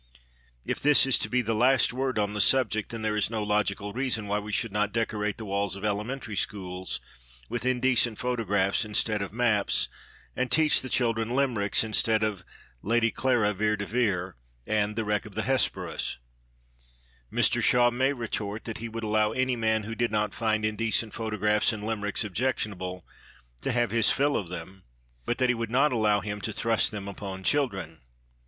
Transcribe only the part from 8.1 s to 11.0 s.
photographs instead of maps, and teach the